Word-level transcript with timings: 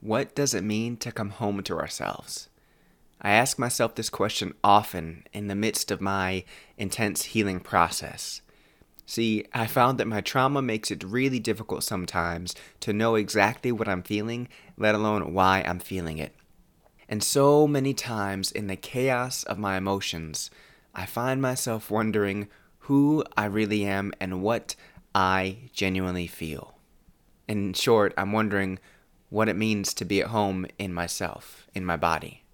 What 0.00 0.34
does 0.34 0.54
it 0.54 0.62
mean 0.62 0.96
to 0.98 1.10
come 1.10 1.30
home 1.30 1.62
to 1.64 1.78
ourselves? 1.78 2.48
I 3.20 3.30
ask 3.30 3.58
myself 3.58 3.96
this 3.96 4.10
question 4.10 4.54
often 4.62 5.24
in 5.32 5.48
the 5.48 5.56
midst 5.56 5.90
of 5.90 6.00
my 6.00 6.44
intense 6.76 7.24
healing 7.24 7.58
process. 7.58 8.40
See, 9.06 9.44
I 9.52 9.66
found 9.66 9.98
that 9.98 10.06
my 10.06 10.20
trauma 10.20 10.62
makes 10.62 10.90
it 10.90 11.02
really 11.02 11.40
difficult 11.40 11.82
sometimes 11.82 12.54
to 12.80 12.92
know 12.92 13.16
exactly 13.16 13.72
what 13.72 13.88
I'm 13.88 14.02
feeling, 14.02 14.48
let 14.76 14.94
alone 14.94 15.32
why 15.32 15.64
I'm 15.66 15.80
feeling 15.80 16.18
it. 16.18 16.34
And 17.08 17.24
so 17.24 17.66
many 17.66 17.94
times 17.94 18.52
in 18.52 18.66
the 18.66 18.76
chaos 18.76 19.42
of 19.44 19.58
my 19.58 19.76
emotions, 19.76 20.50
I 20.94 21.06
find 21.06 21.42
myself 21.42 21.90
wondering 21.90 22.48
who 22.80 23.24
I 23.36 23.46
really 23.46 23.84
am 23.84 24.12
and 24.20 24.42
what 24.42 24.76
I 25.14 25.70
genuinely 25.72 26.26
feel. 26.26 26.74
In 27.48 27.72
short, 27.72 28.12
I'm 28.16 28.32
wondering 28.32 28.78
what 29.30 29.48
it 29.48 29.56
means 29.56 29.92
to 29.94 30.04
be 30.04 30.20
at 30.20 30.28
home 30.28 30.66
in 30.78 30.92
myself, 30.92 31.66
in 31.74 31.84
my 31.84 31.96
body. 31.96 32.44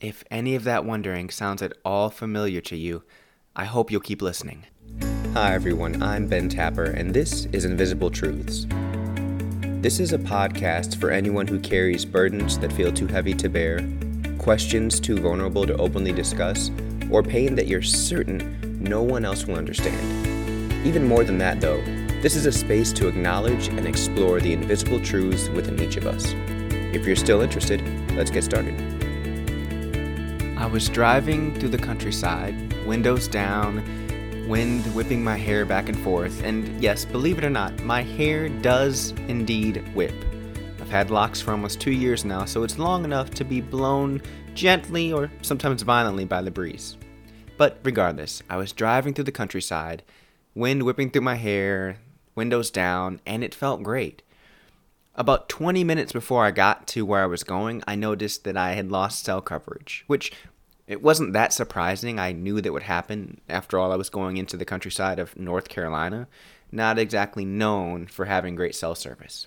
If 0.00 0.24
any 0.30 0.54
of 0.54 0.64
that 0.64 0.84
wondering 0.84 1.30
sounds 1.30 1.62
at 1.62 1.72
all 1.84 2.10
familiar 2.10 2.60
to 2.62 2.76
you, 2.76 3.02
I 3.56 3.64
hope 3.64 3.90
you'll 3.90 4.00
keep 4.00 4.20
listening. 4.22 4.66
Hi, 5.32 5.54
everyone. 5.54 6.02
I'm 6.02 6.26
Ben 6.26 6.48
Tapper, 6.48 6.84
and 6.84 7.14
this 7.14 7.46
is 7.52 7.64
Invisible 7.64 8.10
Truths. 8.10 8.66
This 9.80 10.00
is 10.00 10.12
a 10.12 10.18
podcast 10.18 11.00
for 11.00 11.10
anyone 11.10 11.46
who 11.46 11.58
carries 11.58 12.04
burdens 12.04 12.58
that 12.58 12.72
feel 12.72 12.92
too 12.92 13.06
heavy 13.06 13.32
to 13.34 13.48
bear, 13.48 13.80
questions 14.38 15.00
too 15.00 15.18
vulnerable 15.18 15.66
to 15.66 15.76
openly 15.76 16.12
discuss, 16.12 16.70
or 17.10 17.22
pain 17.22 17.54
that 17.54 17.66
you're 17.66 17.80
certain 17.80 18.58
no 18.82 19.02
one 19.02 19.24
else 19.24 19.46
will 19.46 19.56
understand. 19.56 20.86
Even 20.86 21.06
more 21.06 21.24
than 21.24 21.38
that, 21.38 21.60
though, 21.60 21.82
this 22.20 22.36
is 22.36 22.44
a 22.44 22.52
space 22.52 22.92
to 22.92 23.08
acknowledge 23.08 23.68
and 23.68 23.86
explore 23.86 24.40
the 24.40 24.52
invisible 24.52 25.00
truths 25.00 25.48
within 25.48 25.80
each 25.80 25.96
of 25.96 26.06
us. 26.06 26.34
If 26.92 27.06
you're 27.06 27.16
still 27.16 27.40
interested, 27.40 27.82
let's 28.14 28.30
get 28.30 28.44
started. 28.44 28.78
I 30.58 30.66
was 30.66 30.90
driving 30.90 31.58
through 31.58 31.70
the 31.70 31.78
countryside, 31.78 32.74
windows 32.84 33.26
down, 33.26 33.82
wind 34.46 34.84
whipping 34.94 35.24
my 35.24 35.38
hair 35.38 35.64
back 35.64 35.88
and 35.88 35.98
forth, 36.00 36.42
and 36.42 36.82
yes, 36.82 37.06
believe 37.06 37.38
it 37.38 37.44
or 37.44 37.48
not, 37.48 37.82
my 37.84 38.02
hair 38.02 38.50
does 38.50 39.12
indeed 39.28 39.82
whip. 39.94 40.12
I've 40.78 40.90
had 40.90 41.10
locks 41.10 41.40
for 41.40 41.52
almost 41.52 41.80
two 41.80 41.92
years 41.92 42.26
now, 42.26 42.44
so 42.44 42.64
it's 42.64 42.78
long 42.78 43.04
enough 43.04 43.30
to 43.30 43.44
be 43.44 43.62
blown 43.62 44.20
gently 44.52 45.10
or 45.10 45.30
sometimes 45.40 45.80
violently 45.80 46.26
by 46.26 46.42
the 46.42 46.50
breeze. 46.50 46.98
But 47.56 47.78
regardless, 47.82 48.42
I 48.50 48.58
was 48.58 48.72
driving 48.72 49.14
through 49.14 49.24
the 49.24 49.32
countryside, 49.32 50.02
wind 50.54 50.82
whipping 50.82 51.10
through 51.10 51.22
my 51.22 51.36
hair, 51.36 51.96
windows 52.34 52.70
down, 52.70 53.20
and 53.26 53.42
it 53.44 53.54
felt 53.54 53.82
great. 53.82 54.22
About 55.14 55.48
20 55.48 55.84
minutes 55.84 56.12
before 56.12 56.44
I 56.44 56.50
got 56.50 56.86
to 56.88 57.04
where 57.04 57.22
I 57.22 57.26
was 57.26 57.44
going, 57.44 57.82
I 57.86 57.94
noticed 57.94 58.44
that 58.44 58.56
I 58.56 58.72
had 58.72 58.90
lost 58.90 59.24
cell 59.24 59.40
coverage, 59.40 60.04
which 60.06 60.32
it 60.86 61.02
wasn't 61.02 61.32
that 61.34 61.52
surprising. 61.52 62.18
I 62.18 62.32
knew 62.32 62.60
that 62.60 62.72
would 62.72 62.84
happen. 62.84 63.40
After 63.48 63.78
all, 63.78 63.92
I 63.92 63.96
was 63.96 64.10
going 64.10 64.36
into 64.36 64.56
the 64.56 64.64
countryside 64.64 65.18
of 65.18 65.38
North 65.38 65.68
Carolina, 65.68 66.26
not 66.72 66.98
exactly 66.98 67.44
known 67.44 68.06
for 68.06 68.24
having 68.24 68.54
great 68.54 68.74
cell 68.74 68.94
service. 68.94 69.46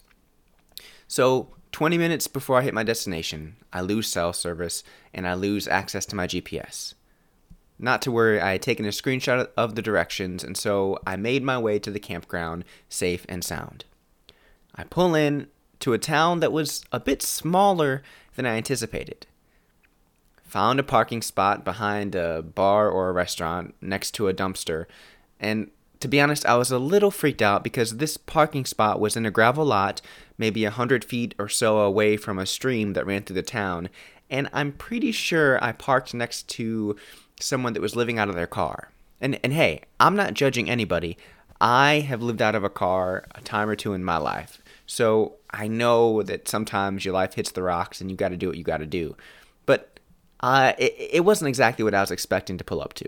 So, 1.07 1.49
20 1.73 1.97
minutes 1.97 2.27
before 2.27 2.59
I 2.59 2.61
hit 2.61 2.73
my 2.73 2.83
destination, 2.83 3.55
I 3.73 3.81
lose 3.81 4.07
cell 4.07 4.31
service 4.31 4.83
and 5.13 5.27
I 5.27 5.33
lose 5.33 5.67
access 5.67 6.05
to 6.07 6.15
my 6.15 6.27
GPS. 6.27 6.93
Not 7.83 8.01
to 8.03 8.13
worry, 8.13 8.39
I 8.39 8.53
had 8.53 8.61
taken 8.61 8.85
a 8.85 8.89
screenshot 8.89 9.49
of 9.57 9.75
the 9.75 9.81
directions, 9.81 10.41
and 10.41 10.55
so 10.55 10.97
I 11.05 11.17
made 11.17 11.43
my 11.43 11.57
way 11.57 11.79
to 11.79 11.91
the 11.91 11.99
campground 11.99 12.63
safe 12.87 13.25
and 13.27 13.43
sound. 13.43 13.83
I 14.73 14.85
pull 14.85 15.15
in 15.15 15.47
to 15.81 15.91
a 15.91 15.97
town 15.97 16.39
that 16.39 16.53
was 16.53 16.85
a 16.93 16.99
bit 17.01 17.21
smaller 17.21 18.01
than 18.35 18.45
I 18.45 18.55
anticipated. 18.55 19.27
Found 20.45 20.79
a 20.79 20.83
parking 20.83 21.21
spot 21.21 21.65
behind 21.65 22.15
a 22.15 22.41
bar 22.41 22.89
or 22.89 23.09
a 23.09 23.11
restaurant 23.11 23.75
next 23.81 24.11
to 24.11 24.29
a 24.29 24.33
dumpster, 24.33 24.85
and 25.37 25.69
to 25.99 26.07
be 26.07 26.21
honest, 26.21 26.45
I 26.45 26.55
was 26.55 26.71
a 26.71 26.79
little 26.79 27.11
freaked 27.11 27.41
out 27.41 27.65
because 27.65 27.97
this 27.97 28.15
parking 28.15 28.63
spot 28.63 29.01
was 29.01 29.17
in 29.17 29.25
a 29.25 29.31
gravel 29.31 29.65
lot, 29.65 30.01
maybe 30.37 30.63
a 30.63 30.71
hundred 30.71 31.03
feet 31.03 31.35
or 31.37 31.49
so 31.49 31.79
away 31.79 32.15
from 32.15 32.39
a 32.39 32.45
stream 32.45 32.93
that 32.93 33.05
ran 33.05 33.23
through 33.23 33.35
the 33.35 33.41
town, 33.41 33.89
and 34.29 34.49
I'm 34.53 34.71
pretty 34.71 35.11
sure 35.11 35.61
I 35.61 35.73
parked 35.73 36.13
next 36.13 36.47
to 36.49 36.95
someone 37.43 37.73
that 37.73 37.81
was 37.81 37.95
living 37.95 38.17
out 38.17 38.29
of 38.29 38.35
their 38.35 38.47
car. 38.47 38.91
And 39.21 39.39
and 39.43 39.53
hey, 39.53 39.81
I'm 39.99 40.15
not 40.15 40.33
judging 40.33 40.69
anybody. 40.69 41.17
I 41.61 41.99
have 41.99 42.21
lived 42.21 42.41
out 42.41 42.55
of 42.55 42.63
a 42.63 42.69
car 42.69 43.25
a 43.35 43.41
time 43.41 43.69
or 43.69 43.75
two 43.75 43.93
in 43.93 44.03
my 44.03 44.17
life. 44.17 44.61
So 44.85 45.35
I 45.49 45.67
know 45.67 46.23
that 46.23 46.47
sometimes 46.47 47.05
your 47.05 47.13
life 47.13 47.35
hits 47.35 47.51
the 47.51 47.63
rocks 47.63 48.01
and 48.01 48.11
you 48.11 48.17
got 48.17 48.29
to 48.29 48.37
do 48.37 48.47
what 48.47 48.57
you 48.57 48.63
got 48.63 48.77
to 48.77 48.85
do. 48.85 49.15
But 49.65 49.99
uh, 50.41 50.73
it, 50.77 50.95
it 50.97 51.25
wasn't 51.25 51.47
exactly 51.47 51.83
what 51.83 51.93
I 51.93 52.01
was 52.01 52.11
expecting 52.11 52.57
to 52.57 52.63
pull 52.63 52.81
up 52.81 52.93
to. 52.95 53.05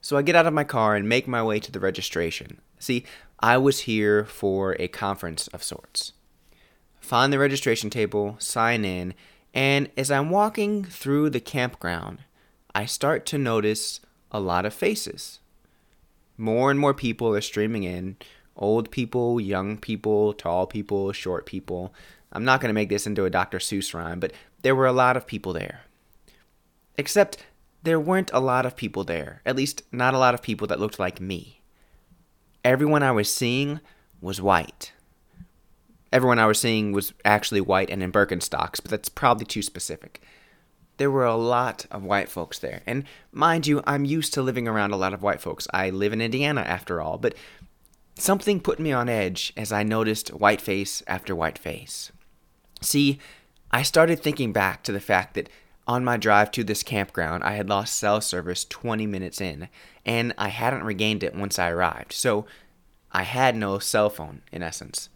So 0.00 0.16
I 0.16 0.22
get 0.22 0.36
out 0.36 0.46
of 0.46 0.52
my 0.52 0.64
car 0.64 0.94
and 0.94 1.08
make 1.08 1.26
my 1.26 1.42
way 1.42 1.58
to 1.58 1.72
the 1.72 1.80
registration. 1.80 2.60
See, 2.78 3.04
I 3.40 3.56
was 3.56 3.80
here 3.80 4.24
for 4.24 4.76
a 4.78 4.86
conference 4.86 5.48
of 5.48 5.64
sorts. 5.64 6.12
Find 7.00 7.32
the 7.32 7.38
registration 7.38 7.90
table, 7.90 8.36
sign 8.38 8.84
in, 8.84 9.14
and 9.52 9.90
as 9.96 10.10
I'm 10.10 10.30
walking 10.30 10.84
through 10.84 11.30
the 11.30 11.40
campground, 11.40 12.18
I 12.74 12.86
start 12.86 13.24
to 13.26 13.38
notice 13.38 14.00
a 14.32 14.40
lot 14.40 14.66
of 14.66 14.74
faces. 14.74 15.38
More 16.36 16.72
and 16.72 16.80
more 16.80 16.92
people 16.92 17.32
are 17.34 17.40
streaming 17.40 17.84
in 17.84 18.16
old 18.56 18.90
people, 18.90 19.40
young 19.40 19.76
people, 19.78 20.32
tall 20.32 20.66
people, 20.66 21.12
short 21.12 21.46
people. 21.46 21.94
I'm 22.32 22.44
not 22.44 22.60
going 22.60 22.70
to 22.70 22.74
make 22.74 22.88
this 22.88 23.06
into 23.06 23.24
a 23.24 23.30
Dr. 23.30 23.58
Seuss 23.58 23.94
rhyme, 23.94 24.18
but 24.18 24.32
there 24.62 24.74
were 24.74 24.86
a 24.86 24.92
lot 24.92 25.16
of 25.16 25.26
people 25.26 25.52
there. 25.52 25.82
Except 26.98 27.44
there 27.84 28.00
weren't 28.00 28.30
a 28.32 28.40
lot 28.40 28.66
of 28.66 28.74
people 28.74 29.04
there, 29.04 29.40
at 29.46 29.54
least 29.54 29.82
not 29.92 30.14
a 30.14 30.18
lot 30.18 30.34
of 30.34 30.42
people 30.42 30.66
that 30.66 30.80
looked 30.80 30.98
like 30.98 31.20
me. 31.20 31.60
Everyone 32.64 33.04
I 33.04 33.12
was 33.12 33.32
seeing 33.32 33.78
was 34.20 34.40
white. 34.40 34.92
Everyone 36.12 36.40
I 36.40 36.46
was 36.46 36.58
seeing 36.58 36.90
was 36.90 37.12
actually 37.24 37.60
white 37.60 37.90
and 37.90 38.02
in 38.02 38.10
Birkenstocks, 38.10 38.80
but 38.80 38.90
that's 38.90 39.08
probably 39.08 39.46
too 39.46 39.62
specific 39.62 40.20
there 40.96 41.10
were 41.10 41.24
a 41.24 41.36
lot 41.36 41.86
of 41.90 42.04
white 42.04 42.28
folks 42.28 42.58
there. 42.58 42.82
And 42.86 43.04
mind 43.32 43.66
you, 43.66 43.82
I'm 43.86 44.04
used 44.04 44.34
to 44.34 44.42
living 44.42 44.68
around 44.68 44.92
a 44.92 44.96
lot 44.96 45.14
of 45.14 45.22
white 45.22 45.40
folks. 45.40 45.66
I 45.72 45.90
live 45.90 46.12
in 46.12 46.20
Indiana 46.20 46.62
after 46.62 47.00
all, 47.00 47.18
but 47.18 47.34
something 48.16 48.60
put 48.60 48.78
me 48.78 48.92
on 48.92 49.08
edge 49.08 49.52
as 49.56 49.72
I 49.72 49.82
noticed 49.82 50.32
white 50.32 50.60
face 50.60 51.02
after 51.06 51.34
white 51.34 51.58
face. 51.58 52.12
See, 52.80 53.18
I 53.70 53.82
started 53.82 54.20
thinking 54.20 54.52
back 54.52 54.82
to 54.84 54.92
the 54.92 55.00
fact 55.00 55.34
that 55.34 55.48
on 55.86 56.04
my 56.04 56.16
drive 56.16 56.50
to 56.52 56.64
this 56.64 56.82
campground, 56.82 57.44
I 57.44 57.54
had 57.54 57.68
lost 57.68 57.96
cell 57.96 58.20
service 58.20 58.64
20 58.64 59.06
minutes 59.06 59.40
in, 59.40 59.68
and 60.06 60.32
I 60.38 60.48
hadn't 60.48 60.84
regained 60.84 61.22
it 61.22 61.34
once 61.34 61.58
I 61.58 61.70
arrived. 61.70 62.12
So 62.12 62.46
I 63.12 63.24
had 63.24 63.54
no 63.56 63.78
cell 63.78 64.08
phone, 64.08 64.42
in 64.50 64.62
essence. 64.62 65.08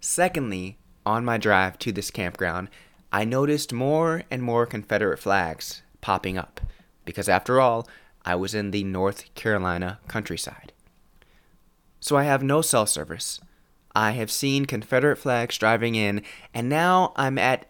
Secondly, 0.00 0.78
on 1.04 1.24
my 1.24 1.38
drive 1.38 1.78
to 1.80 1.92
this 1.92 2.10
campground, 2.10 2.68
I 3.12 3.24
noticed 3.24 3.72
more 3.72 4.22
and 4.30 4.42
more 4.42 4.66
Confederate 4.66 5.18
flags 5.18 5.82
popping 6.00 6.36
up, 6.36 6.60
because 7.04 7.28
after 7.28 7.60
all, 7.60 7.88
I 8.24 8.34
was 8.34 8.54
in 8.54 8.70
the 8.70 8.84
North 8.84 9.34
Carolina 9.34 9.98
countryside. 10.08 10.72
So 12.00 12.16
I 12.16 12.24
have 12.24 12.42
no 12.42 12.60
cell 12.60 12.86
service. 12.86 13.40
I 13.94 14.12
have 14.12 14.30
seen 14.30 14.66
Confederate 14.66 15.16
flags 15.16 15.56
driving 15.56 15.94
in, 15.94 16.22
and 16.52 16.68
now 16.68 17.12
I'm 17.16 17.38
at 17.38 17.66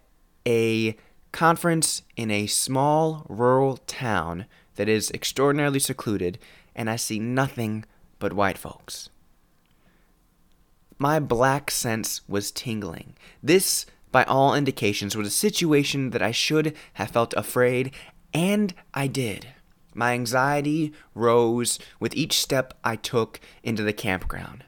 a 0.47 0.97
conference 1.31 2.03
in 2.17 2.31
a 2.31 2.47
small 2.47 3.25
rural 3.29 3.77
town 3.87 4.47
that 4.75 4.89
is 4.89 5.11
extraordinarily 5.13 5.79
secluded, 5.79 6.39
and 6.75 6.91
I 6.91 6.97
see 6.97 7.19
nothing 7.19 7.85
but 8.19 8.33
white 8.33 8.59
folks. 8.59 9.09
My 10.99 11.21
black 11.21 11.71
sense 11.71 12.23
was 12.29 12.51
tingling. 12.51 13.15
This 13.43 13.87
by 14.11 14.25
all 14.25 14.55
indications, 14.55 15.17
was 15.17 15.29
a 15.29 15.31
situation 15.31 16.11
that 16.11 16.23
I 16.23 16.31
should 16.31 16.75
have 16.95 17.11
felt 17.11 17.35
afraid, 17.35 17.93
and 18.33 18.75
I 18.95 19.07
did. 19.07 19.49
My 19.95 20.13
anxiety 20.13 20.93
rose 21.15 21.79
with 21.99 22.15
each 22.15 22.41
step 22.41 22.75
I 22.85 22.97
took 22.97 23.41
into 23.63 23.83
the 23.83 23.93
campground. 23.93 24.65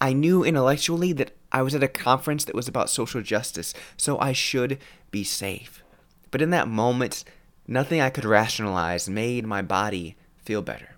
I 0.00 0.12
knew 0.12 0.44
intellectually 0.44 1.12
that 1.14 1.32
I 1.52 1.62
was 1.62 1.74
at 1.74 1.82
a 1.82 1.88
conference 1.88 2.44
that 2.44 2.54
was 2.54 2.68
about 2.68 2.90
social 2.90 3.22
justice, 3.22 3.74
so 3.96 4.18
I 4.18 4.32
should 4.32 4.78
be 5.10 5.24
safe. 5.24 5.82
But 6.30 6.40
in 6.40 6.50
that 6.50 6.68
moment, 6.68 7.24
nothing 7.66 8.00
I 8.00 8.10
could 8.10 8.24
rationalize 8.24 9.10
made 9.10 9.44
my 9.46 9.62
body 9.62 10.16
feel 10.38 10.62
better. 10.62 10.96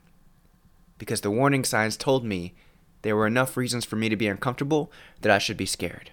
Because 0.99 1.23
the 1.23 1.31
warning 1.31 1.65
signs 1.65 1.97
told 1.97 2.25
me 2.25 2.55
there 3.01 3.17
were 3.17 3.27
enough 3.27 3.57
reasons 3.57 3.85
for 3.85 3.97
me 3.97 4.09
to 4.09 4.17
be 4.17 4.29
uncomfortable 4.29 4.93
that 5.23 5.33
I 5.33 5.39
should 5.39 5.57
be 5.57 5.67
scared. 5.67 6.11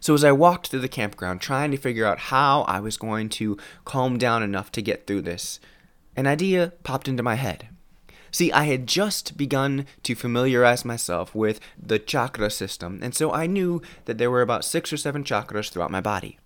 So 0.00 0.14
as 0.14 0.24
I 0.24 0.32
walked 0.32 0.68
through 0.68 0.80
the 0.80 0.88
campground 0.88 1.40
trying 1.40 1.70
to 1.70 1.76
figure 1.76 2.06
out 2.06 2.18
how 2.18 2.62
I 2.62 2.80
was 2.80 2.96
going 2.96 3.28
to 3.30 3.56
calm 3.84 4.18
down 4.18 4.42
enough 4.42 4.72
to 4.72 4.82
get 4.82 5.06
through 5.06 5.22
this, 5.22 5.60
an 6.16 6.26
idea 6.26 6.72
popped 6.82 7.08
into 7.08 7.22
my 7.22 7.36
head. 7.36 7.68
See, 8.30 8.50
I 8.50 8.64
had 8.64 8.86
just 8.86 9.36
begun 9.36 9.86
to 10.04 10.14
familiarize 10.14 10.86
myself 10.86 11.34
with 11.34 11.60
the 11.78 11.98
chakra 11.98 12.50
system, 12.50 12.98
and 13.02 13.14
so 13.14 13.30
I 13.30 13.46
knew 13.46 13.82
that 14.06 14.16
there 14.16 14.30
were 14.30 14.40
about 14.40 14.64
six 14.64 14.90
or 14.90 14.96
seven 14.96 15.22
chakras 15.22 15.70
throughout 15.70 15.90
my 15.90 16.00
body. 16.00 16.38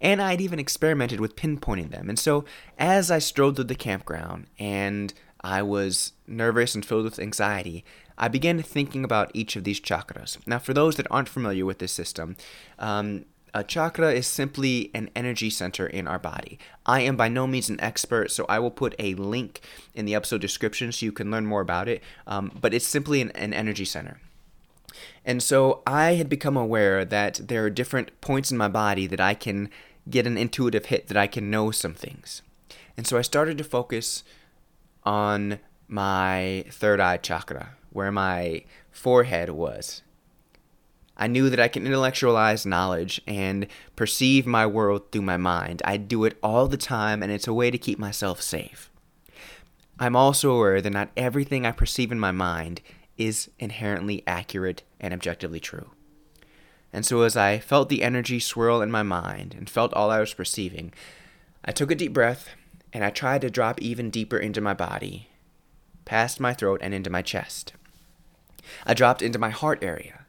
And 0.00 0.20
I'd 0.20 0.40
even 0.40 0.58
experimented 0.58 1.20
with 1.20 1.36
pinpointing 1.36 1.90
them. 1.90 2.08
And 2.08 2.18
so, 2.18 2.44
as 2.78 3.10
I 3.10 3.18
strolled 3.18 3.56
through 3.56 3.66
the 3.66 3.74
campground 3.74 4.46
and 4.58 5.12
I 5.42 5.62
was 5.62 6.14
nervous 6.26 6.74
and 6.74 6.84
filled 6.84 7.04
with 7.04 7.18
anxiety, 7.18 7.84
I 8.20 8.28
began 8.28 8.62
thinking 8.62 9.02
about 9.02 9.30
each 9.32 9.56
of 9.56 9.64
these 9.64 9.80
chakras. 9.80 10.38
Now, 10.46 10.58
for 10.58 10.74
those 10.74 10.96
that 10.96 11.06
aren't 11.10 11.28
familiar 11.28 11.64
with 11.64 11.78
this 11.78 11.90
system, 11.90 12.36
um, 12.78 13.24
a 13.54 13.64
chakra 13.64 14.12
is 14.12 14.26
simply 14.26 14.90
an 14.94 15.10
energy 15.16 15.48
center 15.50 15.86
in 15.86 16.06
our 16.06 16.18
body. 16.18 16.58
I 16.84 17.00
am 17.00 17.16
by 17.16 17.28
no 17.28 17.46
means 17.46 17.70
an 17.70 17.80
expert, 17.80 18.30
so 18.30 18.44
I 18.46 18.58
will 18.58 18.70
put 18.70 18.94
a 18.98 19.14
link 19.14 19.62
in 19.94 20.04
the 20.04 20.14
episode 20.14 20.42
description 20.42 20.92
so 20.92 21.06
you 21.06 21.12
can 21.12 21.30
learn 21.30 21.46
more 21.46 21.62
about 21.62 21.88
it. 21.88 22.02
Um, 22.26 22.52
but 22.60 22.74
it's 22.74 22.86
simply 22.86 23.22
an, 23.22 23.30
an 23.30 23.54
energy 23.54 23.86
center. 23.86 24.20
And 25.24 25.42
so 25.42 25.82
I 25.86 26.14
had 26.14 26.28
become 26.28 26.56
aware 26.56 27.04
that 27.06 27.40
there 27.48 27.64
are 27.64 27.70
different 27.70 28.20
points 28.20 28.50
in 28.50 28.58
my 28.58 28.68
body 28.68 29.06
that 29.06 29.20
I 29.20 29.34
can 29.34 29.70
get 30.08 30.26
an 30.26 30.36
intuitive 30.36 30.86
hit, 30.86 31.08
that 31.08 31.16
I 31.16 31.26
can 31.26 31.50
know 31.50 31.70
some 31.70 31.94
things. 31.94 32.42
And 32.96 33.06
so 33.06 33.16
I 33.16 33.22
started 33.22 33.56
to 33.58 33.64
focus 33.64 34.24
on 35.04 35.58
my 35.88 36.66
third 36.70 37.00
eye 37.00 37.16
chakra, 37.16 37.76
where 37.90 38.12
my 38.12 38.64
forehead 38.90 39.50
was. 39.50 40.02
I 41.16 41.26
knew 41.26 41.50
that 41.50 41.60
I 41.60 41.68
can 41.68 41.84
intellectualize 41.84 42.64
knowledge 42.64 43.20
and 43.26 43.66
perceive 43.94 44.46
my 44.46 44.66
world 44.66 45.12
through 45.12 45.22
my 45.22 45.36
mind. 45.36 45.82
I 45.84 45.98
do 45.98 46.24
it 46.24 46.38
all 46.42 46.66
the 46.66 46.78
time, 46.78 47.22
and 47.22 47.30
it's 47.30 47.46
a 47.46 47.52
way 47.52 47.70
to 47.70 47.76
keep 47.76 47.98
myself 47.98 48.40
safe. 48.40 48.90
I'm 49.98 50.16
also 50.16 50.50
aware 50.52 50.80
that 50.80 50.90
not 50.90 51.10
everything 51.18 51.66
I 51.66 51.72
perceive 51.72 52.10
in 52.10 52.18
my 52.18 52.30
mind 52.30 52.80
is 53.18 53.50
inherently 53.58 54.22
accurate 54.26 54.82
and 54.98 55.12
objectively 55.12 55.60
true. 55.60 55.90
And 56.90 57.04
so, 57.04 57.20
as 57.20 57.36
I 57.36 57.58
felt 57.58 57.90
the 57.90 58.02
energy 58.02 58.40
swirl 58.40 58.80
in 58.80 58.90
my 58.90 59.02
mind 59.02 59.54
and 59.56 59.68
felt 59.68 59.92
all 59.92 60.10
I 60.10 60.20
was 60.20 60.32
perceiving, 60.32 60.92
I 61.62 61.72
took 61.72 61.90
a 61.90 61.94
deep 61.94 62.14
breath 62.14 62.48
and 62.94 63.04
I 63.04 63.10
tried 63.10 63.42
to 63.42 63.50
drop 63.50 63.80
even 63.82 64.08
deeper 64.08 64.38
into 64.38 64.62
my 64.62 64.74
body, 64.74 65.28
past 66.06 66.40
my 66.40 66.54
throat 66.54 66.80
and 66.82 66.94
into 66.94 67.10
my 67.10 67.20
chest. 67.20 67.74
I 68.86 68.94
dropped 68.94 69.22
into 69.22 69.38
my 69.38 69.50
heart 69.50 69.82
area 69.82 70.20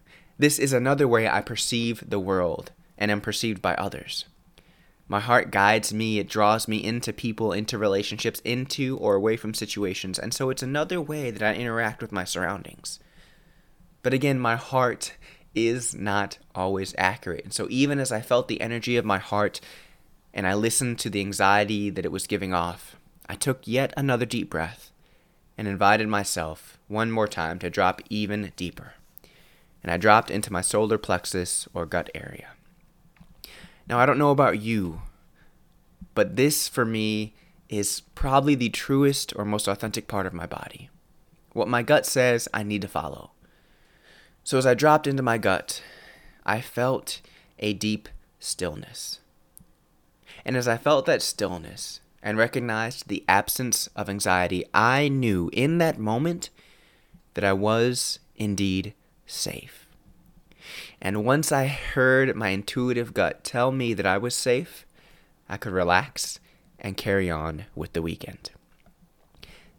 this 0.42 0.58
is 0.58 0.74
another 0.74 1.08
way 1.08 1.30
I 1.30 1.40
perceive 1.42 2.04
the 2.10 2.20
world 2.20 2.72
and 2.98 3.12
am 3.12 3.22
perceived 3.22 3.62
by 3.62 3.76
others. 3.76 4.26
My 5.08 5.20
heart 5.20 5.52
guides 5.52 5.94
me, 5.94 6.18
it 6.18 6.28
draws 6.28 6.68
me 6.68 6.84
into 6.84 7.14
people, 7.14 7.54
into 7.54 7.78
relationships, 7.78 8.40
into 8.40 8.98
or 8.98 9.14
away 9.14 9.38
from 9.38 9.54
situations, 9.54 10.18
and 10.18 10.34
so 10.34 10.50
it's 10.50 10.64
another 10.64 11.00
way 11.00 11.30
that 11.30 11.44
I 11.44 11.54
interact 11.54 12.02
with 12.02 12.12
my 12.12 12.24
surroundings. 12.24 12.98
But 14.02 14.16
again, 14.16 14.40
my 14.40 14.56
heart 14.56 15.14
is 15.54 15.94
not 15.94 16.40
always 16.56 16.96
accurate. 16.98 17.44
And 17.44 17.54
so 17.54 17.68
even 17.70 18.00
as 18.00 18.12
I 18.12 18.22
felt 18.22 18.48
the 18.48 18.62
energy 18.62 18.98
of 18.98 19.06
my 19.06 19.20
heart 19.20 19.62
and 20.34 20.48
I 20.48 20.56
listened 20.56 20.98
to 21.00 21.12
the 21.12 21.20
anxiety 21.20 21.92
that 21.92 22.06
it 22.06 22.12
was 22.12 22.26
giving 22.26 22.52
off, 22.52 22.96
I 23.30 23.36
took 23.36 23.68
yet 23.68 23.94
another 23.96 24.26
deep 24.26 24.50
breath 24.50 24.91
and 25.62 25.68
invited 25.68 26.08
myself 26.08 26.80
one 26.88 27.12
more 27.12 27.28
time 27.28 27.60
to 27.60 27.70
drop 27.70 28.02
even 28.10 28.52
deeper 28.56 28.94
and 29.84 29.92
I 29.92 29.98
dropped 29.98 30.30
into 30.30 30.54
my 30.54 30.62
solar 30.62 30.98
plexus 30.98 31.68
or 31.74 31.86
gut 31.86 32.10
area. 32.14 32.50
Now, 33.88 34.00
I 34.00 34.06
don't 34.06 34.20
know 34.20 34.32
about 34.32 34.62
you, 34.62 35.02
but 36.14 36.36
this 36.36 36.68
for 36.68 36.86
me 36.86 37.34
is 37.68 38.02
probably 38.16 38.56
the 38.56 38.70
truest 38.70 39.34
or 39.36 39.46
most 39.46 39.68
authentic 39.68 40.08
part 40.08 40.26
of 40.26 40.34
my 40.34 40.46
body. 40.46 40.90
What 41.54 41.68
my 41.68 41.84
gut 41.84 42.06
says, 42.06 42.48
I 42.54 42.64
need 42.64 42.82
to 42.84 42.88
follow. 42.88 43.32
So, 44.44 44.58
as 44.58 44.66
I 44.66 44.74
dropped 44.74 45.08
into 45.08 45.24
my 45.24 45.38
gut, 45.38 45.82
I 46.46 46.62
felt 46.62 47.22
a 47.60 47.74
deep 47.74 48.08
stillness. 48.40 49.20
And 50.46 50.58
as 50.58 50.68
I 50.68 50.78
felt 50.78 51.06
that 51.06 51.22
stillness 51.22 52.01
and 52.24 52.38
recognized 52.38 53.08
the 53.08 53.24
absence 53.28 53.88
of 53.96 54.10
anxiety, 54.10 54.64
I 54.74 55.08
knew 55.08 55.50
in 55.54 55.78
that 55.80 55.98
moment 55.98 56.50
that 57.34 57.44
I 57.44 57.54
was 57.54 58.20
indeed 58.36 58.94
safe. 59.26 59.88
And 61.02 61.26
once 61.26 61.52
I 61.52 61.68
heard 61.68 62.36
my 62.36 62.50
intuitive 62.50 63.14
gut 63.14 63.44
tell 63.44 63.72
me 63.72 63.94
that 63.94 64.06
I 64.06 64.18
was 64.18 64.36
safe, 64.36 64.86
I 65.50 65.58
could 65.58 65.74
relax 65.74 66.40
and 66.80 66.98
carry 66.98 67.30
on 67.30 67.66
with 67.76 67.94
the 67.94 68.02
weekend. 68.02 68.52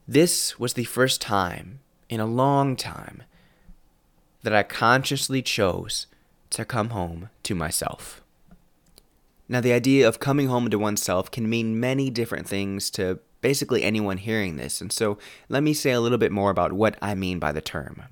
This 0.07 0.59
was 0.59 0.75
the 0.75 0.85
first 0.85 1.21
time 1.21 1.81
in 2.09 2.21
a 2.21 2.27
long 2.27 2.77
time 2.77 3.23
that 4.43 4.55
I 4.55 4.63
consciously 4.63 5.43
chose 5.43 6.07
to 6.51 6.65
come 6.65 6.91
home 6.91 7.31
to 7.45 7.55
myself. 7.55 8.22
Now, 9.49 9.61
the 9.61 9.73
idea 9.73 10.09
of 10.09 10.21
coming 10.21 10.49
home 10.49 10.71
to 10.71 10.79
oneself 10.79 11.31
can 11.31 11.49
mean 11.49 11.81
many 11.81 12.11
different 12.11 12.47
things 12.47 12.91
to 12.91 13.19
basically 13.41 13.83
anyone 13.83 14.19
hearing 14.19 14.57
this, 14.57 14.81
and 14.81 14.93
so 14.93 15.19
let 15.49 15.63
me 15.63 15.75
say 15.75 15.91
a 15.91 16.01
little 16.01 16.19
bit 16.19 16.33
more 16.33 16.51
about 16.51 16.73
what 16.73 16.97
I 17.03 17.15
mean 17.15 17.39
by 17.39 17.53
the 17.53 17.61
term 17.61 18.05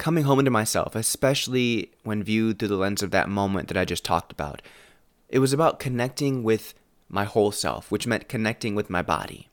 coming 0.00 0.24
home 0.24 0.42
to 0.44 0.50
myself, 0.50 0.96
especially 0.96 1.92
when 2.02 2.22
viewed 2.22 2.58
through 2.58 2.68
the 2.68 2.76
lens 2.76 3.02
of 3.02 3.10
that 3.10 3.28
moment 3.28 3.68
that 3.68 3.76
I 3.76 3.84
just 3.84 4.04
talked 4.04 4.32
about. 4.32 4.62
It 5.28 5.38
was 5.38 5.52
about 5.52 5.78
connecting 5.78 6.42
with 6.42 6.74
my 7.08 7.24
whole 7.24 7.52
self, 7.52 7.90
which 7.90 8.06
meant 8.06 8.28
connecting 8.28 8.74
with 8.74 8.88
my 8.88 9.02
body. 9.02 9.48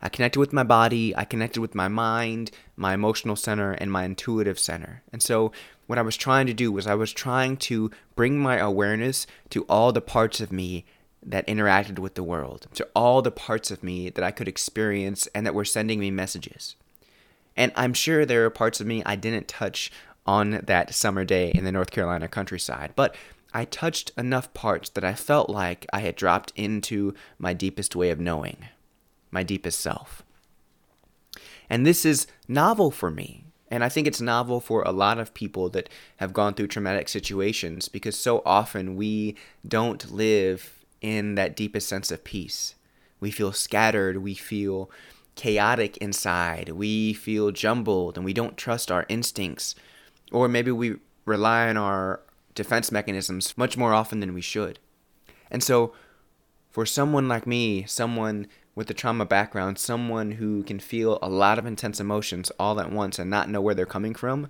I 0.00 0.08
connected 0.08 0.40
with 0.40 0.52
my 0.52 0.62
body, 0.62 1.14
I 1.16 1.24
connected 1.24 1.60
with 1.60 1.74
my 1.74 1.86
mind, 1.86 2.50
my 2.76 2.94
emotional 2.94 3.36
center, 3.36 3.72
and 3.72 3.92
my 3.92 4.04
intuitive 4.04 4.58
center. 4.58 5.02
And 5.12 5.22
so, 5.22 5.52
what 5.86 5.98
I 5.98 6.02
was 6.02 6.16
trying 6.16 6.46
to 6.46 6.54
do 6.54 6.72
was 6.72 6.86
I 6.86 6.94
was 6.94 7.12
trying 7.12 7.56
to 7.58 7.90
bring 8.14 8.38
my 8.38 8.58
awareness 8.58 9.26
to 9.50 9.64
all 9.64 9.92
the 9.92 10.00
parts 10.00 10.40
of 10.40 10.52
me 10.52 10.84
that 11.24 11.46
interacted 11.46 11.98
with 11.98 12.14
the 12.14 12.22
world, 12.22 12.66
to 12.74 12.88
all 12.94 13.22
the 13.22 13.30
parts 13.30 13.70
of 13.70 13.82
me 13.82 14.10
that 14.10 14.24
I 14.24 14.30
could 14.30 14.48
experience 14.48 15.26
and 15.34 15.44
that 15.46 15.54
were 15.54 15.64
sending 15.64 15.98
me 15.98 16.10
messages. 16.10 16.76
And 17.56 17.72
I'm 17.74 17.94
sure 17.94 18.24
there 18.24 18.44
are 18.44 18.50
parts 18.50 18.80
of 18.80 18.86
me 18.86 19.02
I 19.04 19.16
didn't 19.16 19.48
touch 19.48 19.90
on 20.26 20.60
that 20.64 20.94
summer 20.94 21.24
day 21.24 21.50
in 21.54 21.64
the 21.64 21.72
North 21.72 21.90
Carolina 21.90 22.28
countryside, 22.28 22.92
but 22.96 23.14
I 23.54 23.64
touched 23.64 24.12
enough 24.18 24.52
parts 24.54 24.90
that 24.90 25.04
I 25.04 25.14
felt 25.14 25.48
like 25.48 25.86
I 25.92 26.00
had 26.00 26.16
dropped 26.16 26.52
into 26.56 27.14
my 27.38 27.54
deepest 27.54 27.96
way 27.96 28.10
of 28.10 28.20
knowing, 28.20 28.66
my 29.30 29.42
deepest 29.42 29.80
self. 29.80 30.22
And 31.70 31.86
this 31.86 32.04
is 32.04 32.26
novel 32.46 32.90
for 32.90 33.10
me. 33.10 33.45
And 33.70 33.82
I 33.82 33.88
think 33.88 34.06
it's 34.06 34.20
novel 34.20 34.60
for 34.60 34.82
a 34.82 34.92
lot 34.92 35.18
of 35.18 35.34
people 35.34 35.68
that 35.70 35.88
have 36.18 36.32
gone 36.32 36.54
through 36.54 36.68
traumatic 36.68 37.08
situations 37.08 37.88
because 37.88 38.18
so 38.18 38.42
often 38.46 38.96
we 38.96 39.34
don't 39.66 40.10
live 40.12 40.84
in 41.00 41.34
that 41.34 41.56
deepest 41.56 41.88
sense 41.88 42.10
of 42.10 42.24
peace. 42.24 42.74
We 43.18 43.30
feel 43.30 43.52
scattered, 43.52 44.18
we 44.18 44.34
feel 44.34 44.90
chaotic 45.36 45.96
inside. 45.98 46.70
We 46.70 47.12
feel 47.12 47.52
jumbled 47.52 48.16
and 48.16 48.24
we 48.24 48.32
don't 48.32 48.56
trust 48.56 48.90
our 48.90 49.06
instincts. 49.08 49.74
Or 50.32 50.48
maybe 50.48 50.72
we 50.72 50.96
rely 51.24 51.68
on 51.68 51.76
our 51.76 52.20
defense 52.54 52.90
mechanisms 52.90 53.56
much 53.56 53.76
more 53.76 53.94
often 53.94 54.20
than 54.20 54.34
we 54.34 54.40
should. 54.40 54.80
And 55.50 55.62
so, 55.62 55.92
for 56.70 56.84
someone 56.84 57.28
like 57.28 57.46
me, 57.46 57.84
someone 57.84 58.48
with 58.76 58.88
a 58.90 58.94
trauma 58.94 59.24
background, 59.24 59.78
someone 59.78 60.32
who 60.32 60.62
can 60.62 60.78
feel 60.78 61.18
a 61.20 61.28
lot 61.28 61.58
of 61.58 61.66
intense 61.66 61.98
emotions 61.98 62.52
all 62.60 62.78
at 62.78 62.92
once 62.92 63.18
and 63.18 63.28
not 63.28 63.48
know 63.48 63.60
where 63.60 63.74
they're 63.74 63.86
coming 63.86 64.14
from, 64.14 64.48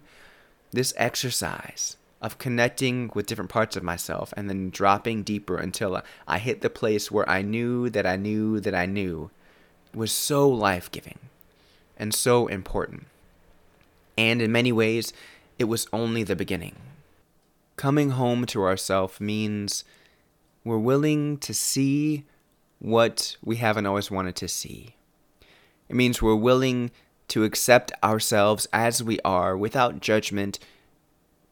this 0.72 0.92
exercise 0.96 1.96
of 2.20 2.36
connecting 2.36 3.10
with 3.14 3.26
different 3.26 3.50
parts 3.50 3.76
of 3.76 3.82
myself 3.82 4.34
and 4.36 4.50
then 4.50 4.68
dropping 4.68 5.22
deeper 5.22 5.56
until 5.56 6.02
I 6.26 6.38
hit 6.38 6.60
the 6.60 6.68
place 6.68 7.10
where 7.10 7.28
I 7.30 7.42
knew 7.42 7.88
that 7.90 8.04
I 8.04 8.16
knew 8.16 8.58
that 8.60 8.74
I 8.74 8.84
knew 8.84 9.30
was 9.94 10.10
so 10.10 10.48
life 10.48 10.90
giving 10.90 11.18
and 11.96 12.12
so 12.12 12.48
important. 12.48 13.06
And 14.18 14.42
in 14.42 14.50
many 14.50 14.72
ways, 14.72 15.12
it 15.58 15.64
was 15.64 15.86
only 15.92 16.24
the 16.24 16.34
beginning. 16.36 16.74
Coming 17.76 18.10
home 18.10 18.44
to 18.46 18.62
ourself 18.62 19.20
means 19.20 19.84
we're 20.64 20.78
willing 20.78 21.38
to 21.38 21.54
see 21.54 22.24
what 22.78 23.36
we 23.42 23.56
haven't 23.56 23.86
always 23.86 24.10
wanted 24.10 24.36
to 24.36 24.48
see. 24.48 24.96
It 25.88 25.96
means 25.96 26.20
we're 26.20 26.34
willing 26.34 26.90
to 27.28 27.44
accept 27.44 27.92
ourselves 28.02 28.66
as 28.72 29.02
we 29.02 29.18
are 29.24 29.56
without 29.56 30.00
judgment, 30.00 30.58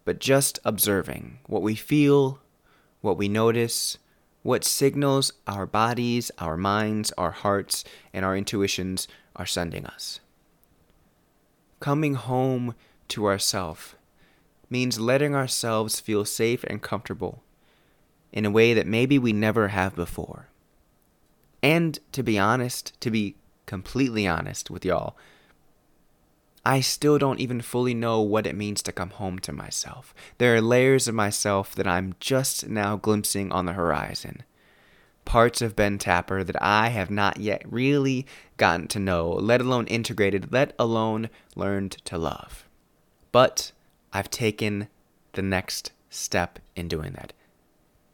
but 0.04 0.20
just 0.20 0.58
observing 0.64 1.38
what 1.46 1.62
we 1.62 1.74
feel, 1.74 2.40
what 3.00 3.16
we 3.16 3.28
notice, 3.28 3.98
what 4.42 4.64
signals 4.64 5.32
our 5.46 5.66
bodies, 5.66 6.30
our 6.38 6.56
minds, 6.56 7.10
our 7.16 7.30
hearts, 7.30 7.84
and 8.12 8.24
our 8.24 8.36
intuitions 8.36 9.08
are 9.34 9.46
sending 9.46 9.86
us. 9.86 10.20
Coming 11.80 12.14
home 12.14 12.74
to 13.08 13.26
ourself 13.26 13.96
means 14.70 15.00
letting 15.00 15.34
ourselves 15.34 16.00
feel 16.00 16.24
safe 16.24 16.64
and 16.64 16.82
comfortable 16.82 17.42
in 18.32 18.44
a 18.44 18.50
way 18.50 18.74
that 18.74 18.86
maybe 18.86 19.18
we 19.18 19.32
never 19.32 19.68
have 19.68 19.94
before. 19.94 20.48
And 21.64 21.98
to 22.12 22.22
be 22.22 22.38
honest, 22.38 22.92
to 23.00 23.10
be 23.10 23.36
completely 23.64 24.26
honest 24.28 24.70
with 24.70 24.84
y'all, 24.84 25.16
I 26.62 26.82
still 26.82 27.16
don't 27.16 27.40
even 27.40 27.62
fully 27.62 27.94
know 27.94 28.20
what 28.20 28.46
it 28.46 28.54
means 28.54 28.82
to 28.82 28.92
come 28.92 29.08
home 29.08 29.38
to 29.38 29.52
myself. 29.52 30.14
There 30.36 30.54
are 30.54 30.60
layers 30.60 31.08
of 31.08 31.14
myself 31.14 31.74
that 31.76 31.86
I'm 31.86 32.16
just 32.20 32.68
now 32.68 32.96
glimpsing 32.96 33.50
on 33.50 33.64
the 33.64 33.72
horizon. 33.72 34.42
Parts 35.24 35.62
of 35.62 35.74
Ben 35.74 35.96
Tapper 35.96 36.44
that 36.44 36.62
I 36.62 36.88
have 36.88 37.10
not 37.10 37.38
yet 37.38 37.62
really 37.64 38.26
gotten 38.58 38.86
to 38.88 38.98
know, 38.98 39.30
let 39.30 39.62
alone 39.62 39.86
integrated, 39.86 40.52
let 40.52 40.74
alone 40.78 41.30
learned 41.56 41.92
to 42.04 42.18
love. 42.18 42.68
But 43.32 43.72
I've 44.12 44.30
taken 44.30 44.88
the 45.32 45.40
next 45.40 45.92
step 46.10 46.58
in 46.76 46.88
doing 46.88 47.12
that. 47.12 47.32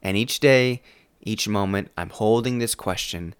And 0.04 0.16
each 0.16 0.38
day, 0.38 0.82
each 1.20 1.48
moment, 1.48 1.90
I'm 1.96 2.10
holding 2.10 2.58
this 2.58 2.74
question, 2.74 3.34